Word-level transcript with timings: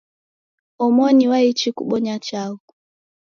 Omoni 0.85 1.25
waichi 1.31 1.69
kubonya 1.77 2.15
chaghu. 2.27 2.67